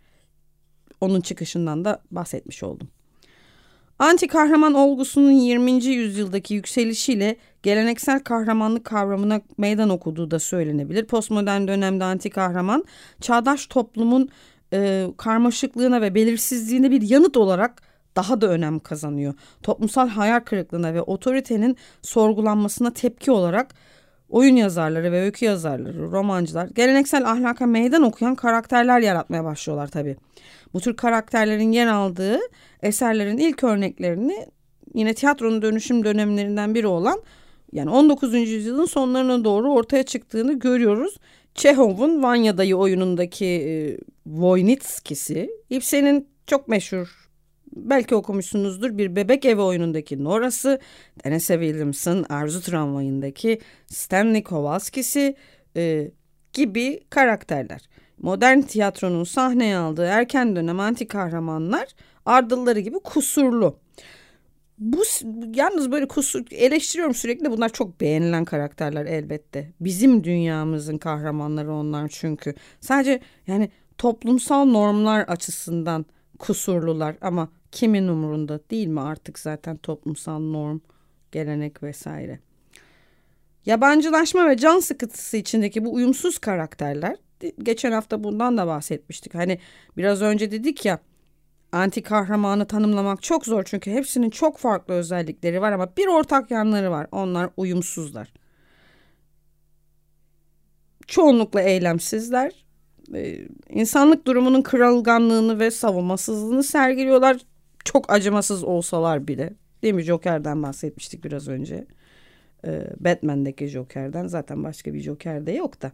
onun 1.01 1.21
çıkışından 1.21 1.85
da 1.85 2.01
bahsetmiş 2.11 2.63
oldum. 2.63 2.87
Anti 3.99 4.27
kahraman 4.27 4.73
olgusunun 4.73 5.31
20. 5.31 5.71
yüzyıldaki 5.85 6.53
yükselişiyle 6.53 7.35
geleneksel 7.63 8.19
kahramanlık 8.19 8.85
kavramına 8.85 9.41
meydan 9.57 9.89
okuduğu 9.89 10.31
da 10.31 10.39
söylenebilir. 10.39 11.05
Postmodern 11.05 11.67
dönemde 11.67 12.03
anti 12.03 12.29
kahraman 12.29 12.85
çağdaş 13.21 13.67
toplumun 13.67 14.29
e, 14.73 15.07
karmaşıklığına 15.17 16.01
ve 16.01 16.15
belirsizliğine 16.15 16.91
bir 16.91 17.01
yanıt 17.01 17.37
olarak 17.37 17.81
daha 18.15 18.41
da 18.41 18.47
önem 18.47 18.79
kazanıyor. 18.79 19.33
Toplumsal 19.63 20.07
hayal 20.09 20.39
kırıklığına 20.39 20.93
ve 20.93 21.01
otoritenin 21.01 21.77
sorgulanmasına 22.01 22.93
tepki 22.93 23.31
olarak 23.31 23.75
oyun 24.29 24.55
yazarları 24.55 25.11
ve 25.11 25.21
öykü 25.21 25.45
yazarları, 25.45 26.11
romancılar 26.11 26.67
geleneksel 26.75 27.31
ahlaka 27.31 27.65
meydan 27.65 28.03
okuyan 28.03 28.35
karakterler 28.35 28.99
yaratmaya 28.99 29.43
başlıyorlar 29.43 29.87
tabii. 29.87 30.15
Bu 30.73 30.79
tür 30.79 30.95
karakterlerin 30.95 31.71
yer 31.71 31.87
aldığı 31.87 32.39
eserlerin 32.81 33.37
ilk 33.37 33.63
örneklerini 33.63 34.47
yine 34.93 35.13
tiyatronun 35.13 35.61
dönüşüm 35.61 36.05
dönemlerinden 36.05 36.75
biri 36.75 36.87
olan 36.87 37.21
yani 37.71 37.89
19. 37.89 38.33
yüzyılın 38.33 38.85
sonlarına 38.85 39.43
doğru 39.43 39.73
ortaya 39.73 40.03
çıktığını 40.03 40.59
görüyoruz. 40.59 41.17
Çehov'un 41.55 42.23
Vanya 42.23 42.57
Dayı 42.57 42.77
oyunundaki 42.77 43.45
e, 43.45 43.97
Voynitski'si, 44.25 45.49
Ibsen'in 45.69 46.27
çok 46.47 46.67
meşhur 46.67 47.24
belki 47.75 48.15
okumuşsunuzdur 48.15 48.97
bir 48.97 49.15
bebek 49.15 49.45
evi 49.45 49.61
oyunundaki 49.61 50.23
Nora'sı, 50.23 50.79
Tennessee 51.23 51.59
Williams'ın 51.59 52.23
Arzu 52.29 52.61
Tramvayı'ndaki 52.61 53.59
Stanley 53.87 54.43
Kowalski'si 54.43 55.35
e, 55.75 56.11
gibi 56.53 56.99
karakterler. 57.09 57.81
Modern 58.17 58.61
tiyatronun 58.61 59.23
sahneye 59.23 59.77
aldığı 59.77 60.05
erken 60.05 60.55
dönem 60.55 60.79
anti 60.79 61.07
kahramanlar 61.07 61.87
ardılları 62.25 62.79
gibi 62.79 62.99
kusurlu. 62.99 63.79
Bu 64.79 65.03
yalnız 65.55 65.91
böyle 65.91 66.07
kusur 66.07 66.45
eleştiriyorum 66.51 67.15
sürekli 67.15 67.51
bunlar 67.51 67.69
çok 67.69 68.01
beğenilen 68.01 68.45
karakterler 68.45 69.05
elbette. 69.05 69.71
Bizim 69.79 70.23
dünyamızın 70.23 70.97
kahramanları 70.97 71.73
onlar 71.73 72.07
çünkü. 72.07 72.53
Sadece 72.81 73.19
yani 73.47 73.69
toplumsal 73.97 74.65
normlar 74.65 75.21
açısından 75.21 76.05
kusurlular 76.39 77.15
ama 77.21 77.49
kimin 77.75 78.07
umurunda 78.07 78.59
değil 78.71 78.87
mi 78.87 79.01
artık 79.01 79.39
zaten 79.39 79.77
toplumsal 79.77 80.39
norm, 80.39 80.79
gelenek 81.31 81.83
vesaire. 81.83 82.39
Yabancılaşma 83.65 84.49
ve 84.49 84.57
can 84.57 84.79
sıkıntısı 84.79 85.37
içindeki 85.37 85.85
bu 85.85 85.93
uyumsuz 85.93 86.37
karakterler 86.37 87.15
geçen 87.63 87.91
hafta 87.91 88.23
bundan 88.23 88.57
da 88.57 88.67
bahsetmiştik. 88.67 89.35
Hani 89.35 89.59
biraz 89.97 90.21
önce 90.21 90.51
dedik 90.51 90.85
ya 90.85 90.99
anti 91.71 92.01
kahramanı 92.01 92.67
tanımlamak 92.67 93.23
çok 93.23 93.45
zor 93.45 93.63
çünkü 93.63 93.91
hepsinin 93.91 94.29
çok 94.29 94.57
farklı 94.57 94.93
özellikleri 94.93 95.61
var 95.61 95.71
ama 95.71 95.97
bir 95.97 96.07
ortak 96.07 96.51
yanları 96.51 96.91
var. 96.91 97.07
Onlar 97.11 97.49
uyumsuzlar. 97.57 98.33
Çoğunlukla 101.07 101.61
eylemsizler. 101.61 102.65
Ee, 103.13 103.47
insanlık 103.69 104.27
durumunun 104.27 104.61
kırılganlığını 104.61 105.59
ve 105.59 105.71
savunmasızlığını 105.71 106.63
sergiliyorlar. 106.63 107.37
Çok 107.85 108.11
acımasız 108.11 108.63
olsalar 108.63 109.27
bile. 109.27 109.53
Değil 109.83 109.93
mi? 109.93 110.03
Joker'den 110.03 110.63
bahsetmiştik 110.63 111.23
biraz 111.23 111.47
önce. 111.47 111.87
Ee, 112.65 112.87
Batman'deki 112.99 113.67
Joker'den 113.67 114.27
zaten 114.27 114.63
başka 114.63 114.93
bir 114.93 114.99
Joker 114.99 115.45
de 115.45 115.51
yok 115.51 115.81
da. 115.81 115.91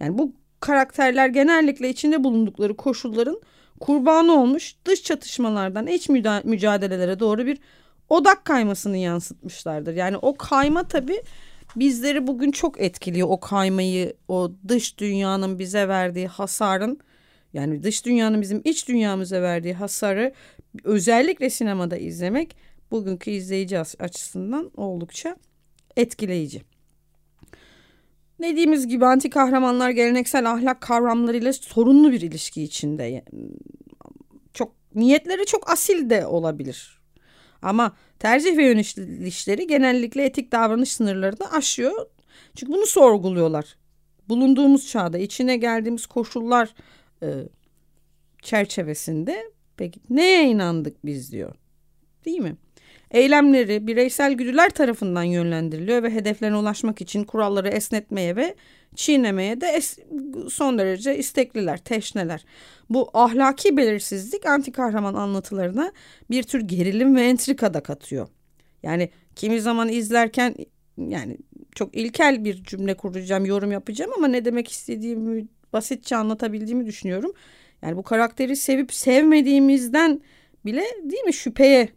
Yani 0.00 0.18
bu 0.18 0.32
karakterler 0.60 1.28
genellikle 1.28 1.88
içinde 1.88 2.24
bulundukları 2.24 2.76
koşulların 2.76 3.40
kurbanı 3.80 4.32
olmuş 4.32 4.74
dış 4.84 5.02
çatışmalardan 5.02 5.86
iç 5.86 6.08
mücadelelere 6.44 7.20
doğru 7.20 7.46
bir 7.46 7.58
odak 8.08 8.44
kaymasını 8.44 8.96
yansıtmışlardır. 8.96 9.94
Yani 9.94 10.16
o 10.16 10.36
kayma 10.36 10.88
tabii 10.88 11.22
bizleri 11.76 12.26
bugün 12.26 12.50
çok 12.50 12.80
etkiliyor. 12.80 13.28
O 13.30 13.40
kaymayı, 13.40 14.14
o 14.28 14.52
dış 14.68 14.98
dünyanın 14.98 15.58
bize 15.58 15.88
verdiği 15.88 16.26
hasarın 16.26 17.00
yani 17.52 17.82
dış 17.82 18.06
dünyanın 18.06 18.40
bizim 18.40 18.60
iç 18.64 18.88
dünyamıza 18.88 19.42
verdiği 19.42 19.74
hasarı 19.74 20.32
özellikle 20.84 21.50
sinemada 21.50 21.96
izlemek 21.96 22.56
bugünkü 22.90 23.30
izleyici 23.30 23.78
açısından 23.78 24.70
oldukça 24.76 25.36
etkileyici. 25.96 26.62
Dediğimiz 28.42 28.88
gibi 28.88 29.06
anti 29.06 29.30
kahramanlar 29.30 29.90
geleneksel 29.90 30.50
ahlak 30.50 30.80
kavramlarıyla 30.80 31.52
sorunlu 31.52 32.12
bir 32.12 32.20
ilişki 32.20 32.62
içinde. 32.62 33.24
Çok 34.54 34.72
niyetleri 34.94 35.46
çok 35.46 35.70
asil 35.70 36.10
de 36.10 36.26
olabilir. 36.26 37.02
Ama 37.62 37.96
tercih 38.18 38.56
ve 38.56 38.64
yönelişleri 38.64 39.66
genellikle 39.66 40.24
etik 40.24 40.52
davranış 40.52 40.92
sınırlarını 40.92 41.52
aşıyor. 41.52 42.06
Çünkü 42.56 42.72
bunu 42.72 42.86
sorguluyorlar. 42.86 43.76
Bulunduğumuz 44.28 44.88
çağda 44.88 45.18
içine 45.18 45.56
geldiğimiz 45.56 46.06
koşullar 46.06 46.74
e, 47.22 47.28
çerçevesinde 48.42 49.51
peki 49.76 50.00
neye 50.10 50.48
inandık 50.48 51.06
biz 51.06 51.32
diyor. 51.32 51.54
Değil 52.24 52.40
mi? 52.40 52.56
Eylemleri 53.10 53.86
bireysel 53.86 54.32
güdüler 54.32 54.70
tarafından 54.70 55.22
yönlendiriliyor 55.22 56.02
ve 56.02 56.10
hedeflerine 56.10 56.56
ulaşmak 56.56 57.00
için 57.00 57.24
kuralları 57.24 57.68
esnetmeye 57.68 58.36
ve 58.36 58.54
çiğnemeye 58.94 59.60
de 59.60 59.80
son 60.50 60.78
derece 60.78 61.18
istekliler, 61.18 61.78
teşneler. 61.78 62.44
Bu 62.90 63.10
ahlaki 63.14 63.76
belirsizlik 63.76 64.46
anti 64.46 64.72
kahraman 64.72 65.14
anlatılarına 65.14 65.92
bir 66.30 66.42
tür 66.42 66.60
gerilim 66.60 67.16
ve 67.16 67.22
entrika 67.22 67.74
da 67.74 67.82
katıyor. 67.82 68.28
Yani 68.82 69.10
kimi 69.36 69.60
zaman 69.60 69.88
izlerken 69.88 70.54
yani 70.98 71.36
çok 71.74 71.96
ilkel 71.96 72.44
bir 72.44 72.64
cümle 72.64 72.94
kuracağım, 72.94 73.44
yorum 73.44 73.72
yapacağım 73.72 74.10
ama 74.16 74.28
ne 74.28 74.44
demek 74.44 74.70
istediğimi 74.70 75.46
basitçe 75.72 76.16
anlatabildiğimi 76.16 76.86
düşünüyorum. 76.86 77.32
Yani 77.82 77.96
bu 77.96 78.02
karakteri 78.02 78.56
sevip 78.56 78.94
sevmediğimizden 78.94 80.20
bile 80.64 80.84
değil 81.02 81.24
mi 81.24 81.34
şüpheye 81.34 81.88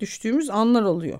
düştüğümüz 0.00 0.50
anlar 0.50 0.82
oluyor. 0.82 1.18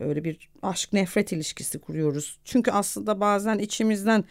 Böyle 0.00 0.24
bir 0.24 0.50
aşk 0.62 0.92
nefret 0.92 1.32
ilişkisi 1.32 1.78
kuruyoruz. 1.78 2.38
Çünkü 2.44 2.70
aslında 2.70 3.20
bazen 3.20 3.58
içimizden 3.58 4.24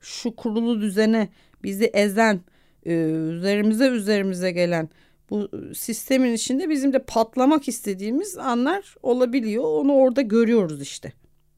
şu 0.00 0.36
kurulu 0.36 0.80
düzene 0.80 1.28
bizi 1.62 1.84
ezen, 1.84 2.40
e, 2.86 2.94
üzerimize 3.10 3.88
üzerimize 3.88 4.50
gelen 4.50 4.88
bu 5.30 5.50
sistemin 5.74 6.32
içinde 6.32 6.68
bizim 6.68 6.92
de 6.92 6.98
patlamak 6.98 7.68
istediğimiz 7.68 8.38
anlar 8.38 8.94
olabiliyor. 9.02 9.64
Onu 9.64 9.92
orada 9.92 10.20
görüyoruz 10.20 10.82
işte. 10.82 11.12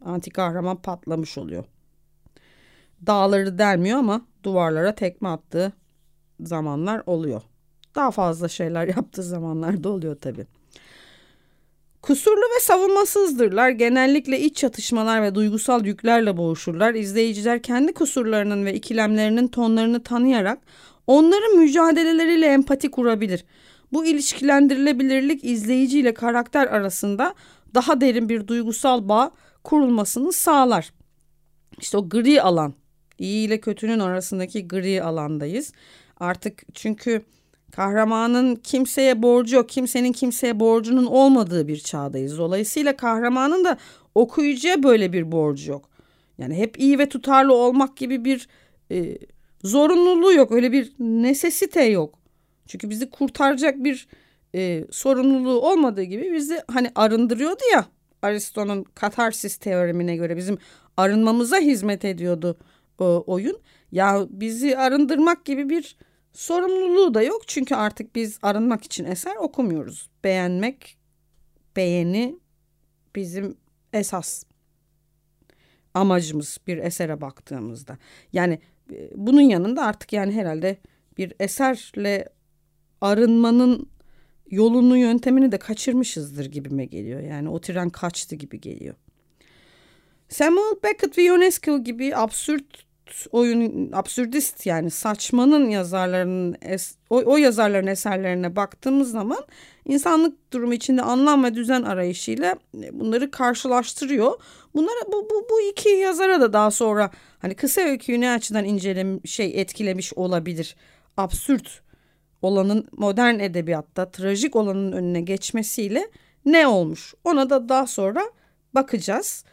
Anti 0.04 0.30
kahraman 0.30 0.82
patlamış 0.82 1.38
oluyor. 1.38 1.64
Dağları 3.06 3.58
delmiyor 3.58 3.98
ama 3.98 4.26
duvarlara 4.44 4.94
tekme 4.94 5.28
attığı 5.28 5.72
zamanlar 6.40 7.02
oluyor. 7.06 7.42
Daha 7.94 8.10
fazla 8.10 8.48
şeyler 8.48 8.86
yaptığı 8.96 9.22
zamanlar 9.22 9.84
da 9.84 9.88
oluyor 9.88 10.16
tabii. 10.20 10.46
Kusurlu 12.02 12.42
ve 12.56 12.60
savunmasızdırlar. 12.60 13.70
Genellikle 13.70 14.40
iç 14.40 14.56
çatışmalar 14.56 15.22
ve 15.22 15.34
duygusal 15.34 15.86
yüklerle 15.86 16.36
boğuşurlar. 16.36 16.94
İzleyiciler 16.94 17.62
kendi 17.62 17.94
kusurlarının 17.94 18.64
ve 18.64 18.74
ikilemlerinin 18.74 19.48
tonlarını 19.48 20.02
tanıyarak 20.02 20.58
onların 21.06 21.56
mücadeleleriyle 21.56 22.46
empati 22.46 22.90
kurabilir. 22.90 23.44
Bu 23.92 24.04
ilişkilendirilebilirlik 24.04 25.44
izleyici 25.44 26.00
ile 26.00 26.14
karakter 26.14 26.66
arasında 26.66 27.34
daha 27.74 28.00
derin 28.00 28.28
bir 28.28 28.46
duygusal 28.46 29.08
bağ 29.08 29.30
kurulmasını 29.64 30.32
sağlar. 30.32 30.92
İşte 31.80 31.98
o 31.98 32.08
gri 32.08 32.42
alan, 32.42 32.74
iyi 33.18 33.46
ile 33.46 33.60
kötünün 33.60 33.98
arasındaki 33.98 34.68
gri 34.68 35.02
alandayız. 35.02 35.72
Artık 36.20 36.62
çünkü 36.74 37.22
kahramanın 37.72 38.56
kimseye 38.56 39.22
borcu 39.22 39.56
yok, 39.56 39.68
kimsenin 39.68 40.12
kimseye 40.12 40.60
borcunun 40.60 41.06
olmadığı 41.06 41.68
bir 41.68 41.78
çağdayız. 41.78 42.38
Dolayısıyla 42.38 42.96
kahramanın 42.96 43.64
da 43.64 43.78
okuyucuya 44.14 44.82
böyle 44.82 45.12
bir 45.12 45.32
borcu 45.32 45.70
yok. 45.70 45.88
Yani 46.38 46.54
hep 46.54 46.80
iyi 46.80 46.98
ve 46.98 47.08
tutarlı 47.08 47.54
olmak 47.54 47.96
gibi 47.96 48.24
bir 48.24 48.48
e, 48.90 49.18
zorunluluğu 49.64 50.32
yok. 50.32 50.52
Öyle 50.52 50.72
bir 50.72 50.92
nesesite 50.98 51.84
yok. 51.84 52.18
Çünkü 52.66 52.90
bizi 52.90 53.10
kurtaracak 53.10 53.84
bir 53.84 54.08
e, 54.54 54.84
sorumluluğu 54.90 55.60
olmadığı 55.60 56.02
gibi 56.02 56.32
bizi 56.32 56.62
hani 56.68 56.90
arındırıyordu 56.94 57.60
ya 57.72 57.86
Aristo'nun 58.22 58.84
katarsis 58.84 59.56
teoremine 59.56 60.16
göre 60.16 60.36
bizim 60.36 60.58
arınmamıza 60.96 61.58
hizmet 61.58 62.04
ediyordu 62.04 62.58
o 62.98 63.24
oyun. 63.26 63.58
Ya 63.92 64.26
bizi 64.30 64.78
arındırmak 64.78 65.44
gibi 65.44 65.70
bir 65.70 65.96
sorumluluğu 66.38 67.14
da 67.14 67.22
yok. 67.22 67.48
Çünkü 67.48 67.74
artık 67.74 68.14
biz 68.14 68.38
arınmak 68.42 68.84
için 68.84 69.04
eser 69.04 69.36
okumuyoruz. 69.36 70.08
Beğenmek, 70.24 70.98
beğeni 71.76 72.38
bizim 73.14 73.56
esas 73.92 74.44
amacımız 75.94 76.58
bir 76.66 76.78
esere 76.78 77.20
baktığımızda. 77.20 77.98
Yani 78.32 78.58
e, 78.92 79.10
bunun 79.14 79.40
yanında 79.40 79.84
artık 79.84 80.12
yani 80.12 80.32
herhalde 80.32 80.76
bir 81.16 81.32
eserle 81.40 82.28
arınmanın 83.00 83.88
yolunu 84.50 84.96
yöntemini 84.96 85.52
de 85.52 85.58
kaçırmışızdır 85.58 86.46
gibime 86.46 86.84
geliyor. 86.84 87.20
Yani 87.20 87.48
o 87.48 87.60
tren 87.60 87.90
kaçtı 87.90 88.36
gibi 88.36 88.60
geliyor. 88.60 88.94
Samuel 90.28 90.74
Beckett 90.84 91.18
ve 91.18 91.24
Ionesco 91.24 91.84
gibi 91.84 92.16
absürt 92.16 92.87
oyun 93.32 93.92
absürdist 93.92 94.66
yani 94.66 94.90
saçmanın 94.90 95.68
yazarlarının 95.68 96.56
es, 96.62 96.96
o, 97.10 97.16
o 97.16 97.36
yazarların 97.36 97.86
eserlerine 97.86 98.56
baktığımız 98.56 99.10
zaman 99.10 99.44
insanlık 99.84 100.52
durumu 100.52 100.74
içinde 100.74 101.02
anlam 101.02 101.44
ve 101.44 101.54
düzen 101.54 101.82
arayışıyla 101.82 102.56
e, 102.82 103.00
bunları 103.00 103.30
karşılaştırıyor. 103.30 104.40
Bunlara 104.74 105.12
bu, 105.12 105.30
bu, 105.30 105.46
bu 105.50 105.60
iki 105.70 105.88
yazara 105.88 106.40
da 106.40 106.52
daha 106.52 106.70
sonra 106.70 107.10
hani 107.38 107.54
kısa 107.54 107.80
öyküyü 107.80 108.20
ne 108.20 108.30
açıdan 108.30 108.64
incelem 108.64 109.26
şey 109.26 109.60
etkilemiş 109.60 110.12
olabilir. 110.14 110.76
Absürt 111.16 111.82
olanın 112.42 112.88
modern 112.92 113.38
edebiyatta 113.38 114.10
trajik 114.10 114.56
olanın 114.56 114.92
önüne 114.92 115.20
geçmesiyle 115.20 116.10
ne 116.44 116.66
olmuş? 116.66 117.14
Ona 117.24 117.50
da 117.50 117.68
daha 117.68 117.86
sonra 117.86 118.22
bakacağız. 118.74 119.44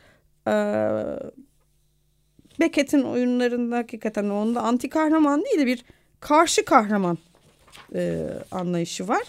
Ee, 0.48 0.52
Beckett'in 2.60 3.04
oyunlarında 3.04 3.78
hakikaten 3.78 4.30
onda 4.30 4.62
anti 4.62 4.90
kahraman 4.90 5.44
değil 5.46 5.60
de 5.60 5.66
bir 5.66 5.86
karşı 6.20 6.66
kahraman 6.66 7.18
e, 7.96 8.28
anlayışı 8.52 9.08
var. 9.08 9.24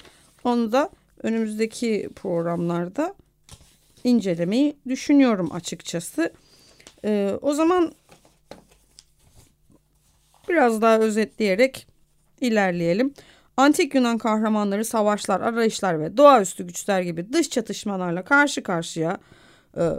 Onu 0.45 0.73
da 0.73 0.91
önümüzdeki 1.23 2.11
programlarda 2.17 3.15
incelemeyi 4.05 4.77
düşünüyorum 4.89 5.53
açıkçası. 5.53 6.33
E, 7.05 7.39
o 7.43 7.55
zaman 7.55 7.93
biraz 10.49 10.83
daha 10.83 10.99
özetleyerek 10.99 11.87
ilerleyelim. 12.41 13.15
Antik 13.57 13.95
Yunan 13.95 14.19
kahramanları 14.19 14.85
savaşlar, 14.85 15.41
arayışlar 15.41 16.01
ve 16.01 16.17
doğaüstü 16.17 16.67
güçler 16.67 17.01
gibi 17.01 17.33
dış 17.33 17.51
çatışmalarla 17.51 18.25
karşı 18.25 18.63
karşıya 18.63 19.19
e, 19.77 19.91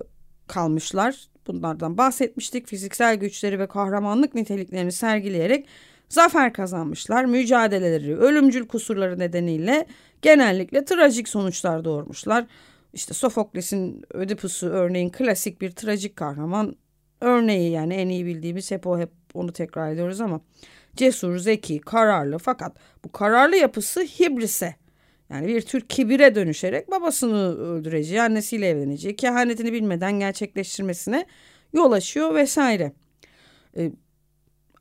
kalmışlar. 0.48 1.28
Bunlardan 1.48 1.98
bahsetmiştik. 1.98 2.68
Fiziksel 2.68 3.16
güçleri 3.16 3.60
ve 3.60 3.68
kahramanlık 3.68 4.36
niteliklerini 4.36 4.92
sergileyerek 4.92 5.68
zafer 6.10 6.54
kazanmışlar. 6.54 7.26
Mücadeleleri, 7.26 8.18
ölümcül 8.18 8.68
kusurları 8.68 9.20
nedeniyle 9.20 9.86
genellikle 10.22 10.86
trajik 10.86 11.30
sonuçlar 11.30 11.86
doğurmuşlar. 11.86 12.46
İşte 12.94 13.14
Sofokles'in 13.14 14.06
Ödipus'u 14.14 14.68
örneğin 14.68 15.10
klasik 15.10 15.62
bir 15.62 15.72
trajik 15.72 16.16
kahraman 16.16 16.76
örneği 17.22 17.72
yani 17.72 17.94
en 17.94 18.10
iyi 18.10 18.26
bildiğimiz 18.26 18.72
hep 18.72 18.88
o 18.88 19.00
hep 19.00 19.10
onu 19.34 19.54
tekrar 19.54 19.92
ediyoruz 19.92 20.22
ama 20.22 20.42
cesur, 20.96 21.38
zeki, 21.38 21.80
kararlı 21.80 22.38
fakat 22.38 22.76
bu 23.06 23.12
kararlı 23.12 23.56
yapısı 23.56 24.02
hibrise 24.02 24.76
yani 25.30 25.48
bir 25.48 25.62
tür 25.62 25.82
kibire 25.82 26.36
dönüşerek 26.36 26.92
babasını 26.92 27.58
öldüreceği, 27.58 28.22
annesiyle 28.22 28.70
evleneceği, 28.70 29.16
kehanetini 29.16 29.74
bilmeden 29.74 30.20
gerçekleştirmesine 30.20 31.26
yol 31.74 31.92
açıyor 31.92 32.36
vesaire. 32.36 32.92
Ee, 33.78 33.92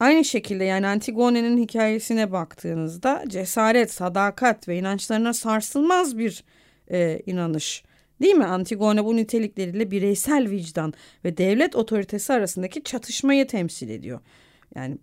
aynı 0.01 0.25
şekilde 0.25 0.65
yani 0.65 0.87
Antigone'nin 0.87 1.59
hikayesine 1.59 2.33
baktığınızda 2.33 3.25
cesaret, 3.29 3.93
sadakat 3.93 4.69
ve 4.69 4.79
inançlarına 4.79 5.33
sarsılmaz 5.33 6.19
bir 6.19 6.45
e, 6.91 7.21
inanış. 7.27 7.85
Değil 8.23 8.35
mi? 8.35 8.45
Antigone 8.45 9.05
bu 9.05 9.17
nitelikleriyle 9.17 9.91
bireysel 9.91 10.51
vicdan 10.51 10.93
ve 11.25 11.37
devlet 11.37 11.77
otoritesi 11.77 12.33
arasındaki 12.33 12.83
çatışmayı 12.83 13.47
temsil 13.47 13.89
ediyor. 13.89 14.21
Yani 14.75 14.99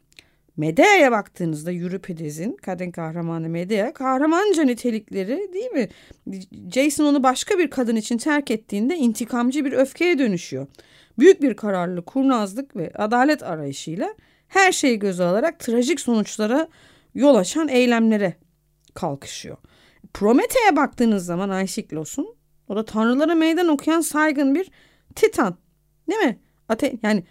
Medea'ya 0.58 1.12
baktığınızda 1.12 1.72
Euripides'in 1.72 2.58
kadın 2.58 2.92
kahramanı 2.92 3.50
Medea 3.50 3.94
kahramanca 3.94 4.64
nitelikleri 4.64 5.54
değil 5.54 5.72
mi? 5.72 5.90
Jason 6.74 7.06
onu 7.06 7.24
başka 7.24 7.58
bir 7.58 7.70
kadın 7.70 7.96
için 7.96 8.18
terk 8.18 8.52
ettiğinde 8.52 8.96
intikamcı 8.96 9.66
bir 9.66 9.72
öfkeye 9.72 10.20
dönüşüyor. 10.20 10.68
Büyük 11.20 11.42
bir 11.42 11.54
kararlılık, 11.54 12.06
kurnazlık 12.06 12.76
ve 12.76 12.92
adalet 12.96 13.44
arayışıyla 13.44 14.16
her 14.48 14.72
şeyi 14.72 15.00
göze 15.00 15.24
alarak 15.24 15.60
trajik 15.60 16.00
sonuçlara 16.00 16.68
yol 17.16 17.36
açan 17.36 17.68
eylemlere 17.68 18.34
kalkışıyor. 18.94 19.58
Promethea'ya 20.14 20.76
baktığınız 20.76 21.26
zaman 21.26 21.50
Aeschylos'un 21.50 22.36
o 22.68 22.76
da 22.76 22.86
tanrılara 22.86 23.36
meydan 23.36 23.68
okuyan 23.68 24.02
saygın 24.02 24.56
bir 24.56 24.72
titan. 25.16 25.58
Değil 26.10 26.22
mi? 26.22 26.40
Ate 26.70 26.94
yani 27.04 27.24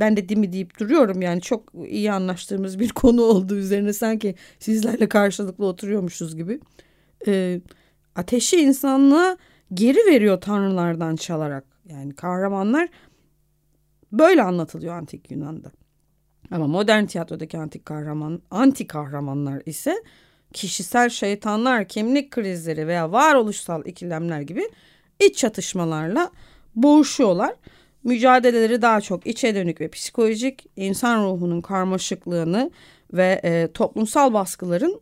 ben 0.00 0.16
de 0.16 0.28
dimi 0.28 0.52
deyip 0.52 0.78
duruyorum 0.78 1.22
yani 1.22 1.40
çok 1.40 1.72
iyi 1.86 2.12
anlaştığımız 2.12 2.78
bir 2.78 2.88
konu 2.94 3.22
oldu 3.22 3.56
üzerine 3.56 3.92
sanki 3.92 4.34
sizlerle 4.58 5.08
karşılıklı 5.08 5.66
oturuyormuşuz 5.66 6.36
gibi. 6.36 6.60
Ee, 7.26 7.60
ateşi 8.16 8.56
insanlığa 8.56 9.36
geri 9.74 9.98
veriyor 10.06 10.40
tanrılardan 10.40 11.16
çalarak. 11.16 11.64
Yani 11.88 12.14
kahramanlar 12.14 12.88
böyle 14.12 14.42
anlatılıyor 14.42 14.94
antik 14.94 15.30
Yunan'da. 15.30 15.72
Ama 16.50 16.66
modern 16.66 17.04
tiyatrodaki 17.04 17.58
antik 17.58 17.86
kahraman, 17.86 18.42
anti 18.50 18.86
kahramanlar 18.86 19.62
ise 19.66 20.02
kişisel 20.52 21.08
şeytanlar, 21.08 21.88
kimlik 21.88 22.30
krizleri 22.30 22.86
veya 22.86 23.12
varoluşsal 23.12 23.86
ikilemler 23.86 24.40
gibi 24.40 24.68
iç 25.20 25.36
çatışmalarla 25.36 26.30
boğuşuyorlar. 26.74 27.54
Mücadeleleri 28.04 28.82
daha 28.82 29.00
çok 29.00 29.26
içe 29.26 29.54
dönük 29.54 29.80
ve 29.80 29.88
psikolojik, 29.88 30.66
insan 30.76 31.24
ruhunun 31.24 31.60
karmaşıklığını 31.60 32.70
ve 33.12 33.40
e, 33.44 33.72
toplumsal 33.72 34.32
baskıların 34.32 35.00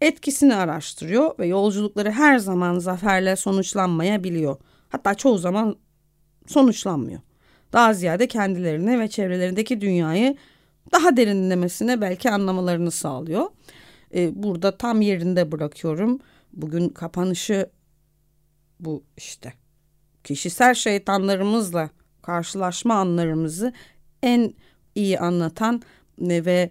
etkisini 0.00 0.54
araştırıyor 0.54 1.38
ve 1.38 1.46
yolculukları 1.46 2.10
her 2.10 2.38
zaman 2.38 2.78
zaferle 2.78 3.36
sonuçlanmayabiliyor. 3.36 4.56
Hatta 4.88 5.14
çoğu 5.14 5.38
zaman 5.38 5.76
sonuçlanmıyor. 6.46 7.20
Daha 7.72 7.94
ziyade 7.94 8.28
kendilerini 8.28 9.00
ve 9.00 9.08
çevrelerindeki 9.08 9.80
dünyayı 9.80 10.36
daha 10.92 11.16
derinlemesine 11.16 12.00
belki 12.00 12.30
anlamalarını 12.30 12.90
sağlıyor. 12.90 13.46
Ee, 14.14 14.42
burada 14.42 14.76
tam 14.76 15.00
yerinde 15.00 15.52
bırakıyorum. 15.52 16.20
Bugün 16.52 16.88
kapanışı 16.88 17.70
bu 18.80 19.04
işte. 19.16 19.52
Kişisel 20.24 20.74
şeytanlarımızla 20.74 21.90
karşılaşma 22.22 22.94
anlarımızı 22.94 23.72
en 24.22 24.54
iyi 24.94 25.18
anlatan 25.18 25.82
ve 26.18 26.70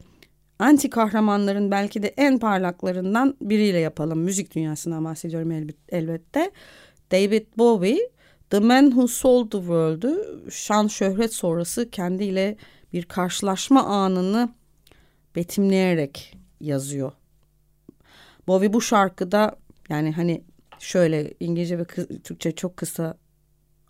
anti 0.60 0.90
kahramanların 0.90 1.72
belki 1.72 2.04
de 2.04 2.14
en 2.18 2.40
parlaklarından 2.40 3.36
biriyle 3.42 3.80
yapalım. 3.80 4.20
Müzik 4.20 4.56
dünyasından 4.56 5.06
bahsediyorum 5.06 5.72
elbette. 5.90 6.52
David 7.12 7.46
Bowie, 7.58 8.10
The 8.50 8.60
Man 8.60 8.86
Who 8.86 9.08
Sold 9.08 9.50
the 9.50 9.58
World'ü 9.58 10.42
şan 10.52 10.88
şöhret 10.88 11.34
sonrası 11.34 11.90
kendiyle 11.90 12.58
bir 12.94 13.04
karşılaşma 13.04 13.84
anını 13.84 14.50
betimleyerek 15.36 16.38
yazıyor. 16.60 17.12
Bowie 18.48 18.74
bu 18.74 18.82
şarkıda 18.82 19.56
yani 19.90 20.12
hani 20.12 20.44
şöyle 20.80 21.34
İngilizce 21.40 21.78
ve 21.78 21.86
Türkçe 22.24 22.52
çok 22.52 22.78
kısa 22.78 23.18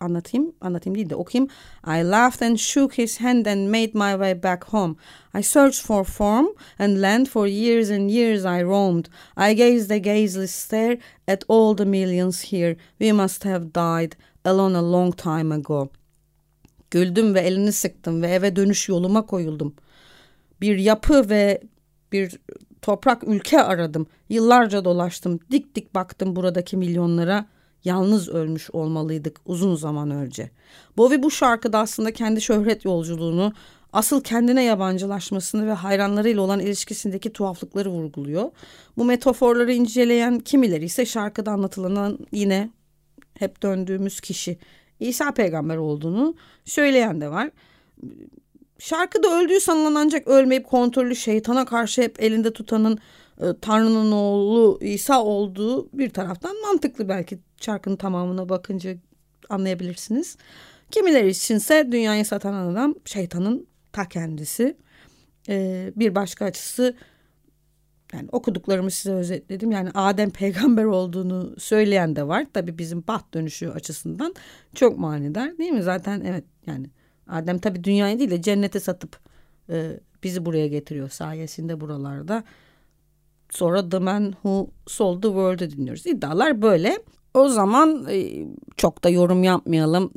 anlatayım, 0.02 0.52
anlatayım 0.60 0.94
değil 0.94 1.10
de 1.10 1.16
okuyayım. 1.16 1.50
I 1.86 2.10
laughed 2.10 2.48
and 2.48 2.56
shook 2.56 2.98
his 2.98 3.20
hand 3.20 3.46
and 3.46 3.68
made 3.68 3.90
my 3.94 4.12
way 4.12 4.42
back 4.42 4.64
home. 4.64 4.94
I 5.38 5.42
searched 5.42 5.86
for 5.86 6.04
form 6.04 6.46
and 6.78 7.02
land 7.02 7.26
for 7.26 7.46
years 7.46 7.90
and 7.90 8.10
years 8.10 8.44
I 8.44 8.62
roamed. 8.62 9.04
I 9.36 9.56
gazed 9.56 9.90
a 9.90 9.98
gazeless 9.98 10.50
stare 10.50 10.98
at 11.28 11.44
all 11.48 11.76
the 11.76 11.84
millions 11.84 12.52
here. 12.52 12.76
We 12.98 13.12
must 13.12 13.44
have 13.44 13.64
died 13.74 14.12
alone 14.44 14.78
a 14.78 14.92
long 14.92 15.16
time 15.16 15.54
ago. 15.54 15.88
Güldüm 16.90 17.34
ve 17.34 17.40
elini 17.40 17.72
sıktım 17.72 18.22
ve 18.22 18.28
eve 18.28 18.56
dönüş 18.56 18.88
yoluma 18.88 19.26
koyuldum. 19.26 19.74
Bir 20.60 20.78
yapı 20.78 21.30
ve 21.30 21.60
bir 22.12 22.38
toprak 22.82 23.28
ülke 23.28 23.62
aradım. 23.62 24.06
Yıllarca 24.28 24.84
dolaştım. 24.84 25.40
Dik 25.50 25.74
dik 25.74 25.94
baktım 25.94 26.36
buradaki 26.36 26.76
milyonlara 26.76 27.46
yalnız 27.84 28.28
ölmüş 28.28 28.70
olmalıydık 28.70 29.40
uzun 29.46 29.74
zaman 29.74 30.10
önce. 30.10 30.50
Bowie 30.96 31.22
bu 31.22 31.30
şarkıda 31.30 31.78
aslında 31.78 32.12
kendi 32.12 32.40
şöhret 32.40 32.84
yolculuğunu, 32.84 33.52
asıl 33.92 34.20
kendine 34.20 34.64
yabancılaşmasını 34.64 35.66
ve 35.66 35.72
hayranlarıyla 35.72 36.42
olan 36.42 36.60
ilişkisindeki 36.60 37.32
tuhaflıkları 37.32 37.90
vurguluyor. 37.90 38.50
Bu 38.96 39.04
metaforları 39.04 39.72
inceleyen 39.72 40.38
kimileri 40.38 40.84
ise 40.84 41.06
şarkıda 41.06 41.50
anlatılan 41.50 42.18
yine 42.32 42.70
hep 43.38 43.62
döndüğümüz 43.62 44.20
kişi 44.20 44.58
İsa 45.00 45.32
peygamber 45.32 45.76
olduğunu 45.76 46.34
söyleyen 46.64 47.20
de 47.20 47.30
var. 47.30 47.50
Şarkıda 48.78 49.28
öldüğü 49.28 49.60
sanılan 49.60 49.94
ancak 49.94 50.28
ölmeyip 50.28 50.66
kontrollü 50.66 51.16
şeytana 51.16 51.64
karşı 51.64 52.02
hep 52.02 52.22
elinde 52.22 52.52
tutanın 52.52 52.98
e, 53.40 53.44
Tanrı'nın 53.60 54.12
oğlu 54.12 54.78
İsa 54.82 55.24
olduğu 55.24 55.88
bir 55.92 56.10
taraftan 56.10 56.60
mantıklı 56.60 57.08
belki 57.08 57.38
şarkının 57.60 57.96
tamamına 57.96 58.48
bakınca 58.48 58.94
anlayabilirsiniz. 59.48 60.36
Kimileri 60.90 61.28
içinse 61.28 61.92
dünyayı 61.92 62.24
satan 62.24 62.54
adam 62.54 62.94
şeytanın 63.04 63.66
ta 63.92 64.08
kendisi. 64.08 64.76
Ee, 65.48 65.92
bir 65.96 66.14
başka 66.14 66.44
açısı 66.44 66.96
yani 68.12 68.28
okuduklarımı 68.32 68.90
size 68.90 69.12
özetledim. 69.12 69.70
Yani 69.70 69.90
Adem 69.94 70.30
peygamber 70.30 70.84
olduğunu 70.84 71.54
söyleyen 71.58 72.16
de 72.16 72.28
var. 72.28 72.46
Tabii 72.52 72.78
bizim 72.78 73.06
baht 73.08 73.34
dönüşü 73.34 73.68
açısından 73.68 74.34
çok 74.74 74.98
manidar 74.98 75.58
değil 75.58 75.72
mi? 75.72 75.82
Zaten 75.82 76.20
evet 76.20 76.44
yani 76.66 76.86
Adem 77.28 77.58
tabii 77.58 77.84
dünyayı 77.84 78.18
değil 78.18 78.30
de 78.30 78.42
cennete 78.42 78.80
satıp 78.80 79.18
e, 79.70 80.00
bizi 80.22 80.44
buraya 80.44 80.68
getiriyor 80.68 81.08
sayesinde 81.08 81.80
buralarda. 81.80 82.44
Sonra 83.54 83.88
The 83.88 83.98
Man 83.98 84.32
Who 84.32 84.70
Sold 84.86 85.22
the 85.22 85.28
World'ı 85.28 85.70
dinliyoruz. 85.70 86.06
İddialar 86.06 86.62
böyle. 86.62 86.98
O 87.34 87.48
zaman 87.48 88.06
e, 88.10 88.46
çok 88.76 89.04
da 89.04 89.08
yorum 89.08 89.44
yapmayalım. 89.44 90.12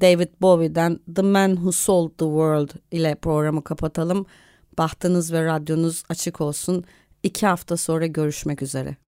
David 0.00 0.28
Bowie'den 0.40 1.00
The 1.14 1.22
Man 1.22 1.54
Who 1.54 1.72
Sold 1.72 2.08
the 2.08 2.24
World 2.24 2.70
ile 2.90 3.14
programı 3.14 3.64
kapatalım. 3.64 4.26
Bahtınız 4.78 5.32
ve 5.32 5.44
radyonuz 5.44 6.04
açık 6.08 6.40
olsun. 6.40 6.84
İki 7.22 7.46
hafta 7.46 7.76
sonra 7.76 8.06
görüşmek 8.06 8.62
üzere. 8.62 8.96